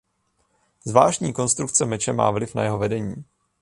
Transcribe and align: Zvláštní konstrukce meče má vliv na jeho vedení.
Zvláštní 0.85 1.33
konstrukce 1.33 1.85
meče 1.85 2.13
má 2.13 2.31
vliv 2.31 2.55
na 2.55 2.63
jeho 2.63 2.77
vedení. 2.77 3.15